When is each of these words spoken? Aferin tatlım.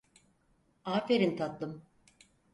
Aferin 0.85 1.35
tatlım. 1.37 1.83